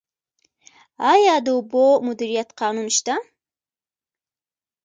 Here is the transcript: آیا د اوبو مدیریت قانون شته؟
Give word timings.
آیا 1.11 1.35
د 1.45 1.47
اوبو 1.57 1.85
مدیریت 2.07 2.49
قانون 2.59 2.87
شته؟ 2.97 3.15